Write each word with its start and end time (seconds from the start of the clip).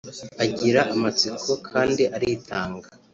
agira 0.43 0.81
amatsiko 0.93 1.51
kandi 1.69 2.03
aritanga 2.15 2.87